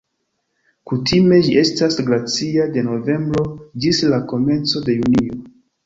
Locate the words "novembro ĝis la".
2.91-4.25